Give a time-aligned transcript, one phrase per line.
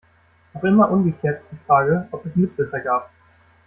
[0.55, 3.11] Noch immer ungeklärt ist die Frage, ob es Mitwisser gab.